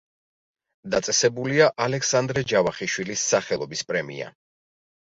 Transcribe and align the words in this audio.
დაწესებულია 0.95 1.67
ალექსანდრე 1.89 2.45
ჯავახიშვილის 2.55 3.31
სახელობის 3.35 3.89
პრემია. 3.93 4.35